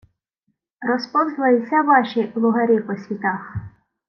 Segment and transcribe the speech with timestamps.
[0.89, 3.55] —Розповзлися ваші лугарі по світах.